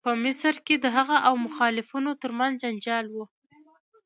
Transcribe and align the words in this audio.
په 0.07 0.11
مصر 0.23 0.55
کې 0.65 0.75
د 0.79 0.85
هغه 0.97 1.17
او 1.27 1.33
مخالفانو 1.45 2.11
تر 2.21 2.31
منځ 2.37 2.53
جنجال 2.63 3.05
و. 3.11 3.15